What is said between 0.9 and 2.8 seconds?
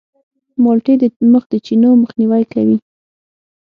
د مخ د چینو مخنیوی کوي.